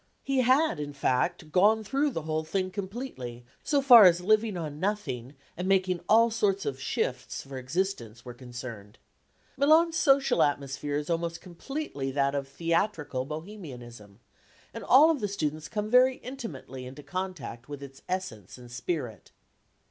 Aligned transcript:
He 0.23 0.39
had, 0.39 0.79
in 0.79 0.93
fact, 0.93 1.51
gone 1.51 1.83
through 1.83 2.09
the 2.09 2.23
whole 2.23 2.43
thing 2.43 2.71
completely, 2.71 3.45
so 3.63 3.83
far 3.83 4.05
as 4.05 4.19
living 4.19 4.57
on 4.57 4.79
nothing 4.79 5.35
and 5.55 5.67
making 5.67 5.99
all 6.09 6.31
sorts 6.31 6.65
of 6.65 6.79
shifts 6.81 7.43
for 7.43 7.59
existence 7.59 8.25
were 8.25 8.33
concerned. 8.33 8.97
Milan's 9.57 9.97
social 9.99 10.41
atmosphere 10.41 10.95
is 10.97 11.11
almost 11.11 11.39
completely 11.39 12.09
that 12.09 12.33
of 12.33 12.47
theatrical 12.47 13.25
Bohemianism, 13.25 14.19
and 14.73 14.83
all 14.83 15.13
the 15.13 15.27
students 15.27 15.67
come 15.69 15.87
very 15.91 16.15
intimately 16.15 16.87
into 16.87 17.03
contact 17.03 17.69
with 17.69 17.83
its 17.83 18.01
essence 18.09 18.57
and 18.57 18.71
spirit. 18.71 19.29